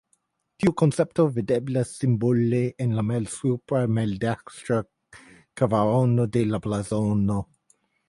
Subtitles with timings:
[0.61, 4.83] Tiu koncepto videblas simbole en la malsupra maldekstra
[5.63, 7.43] kvarono de la blazono.